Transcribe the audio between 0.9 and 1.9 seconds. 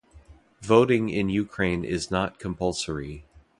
in Ukraine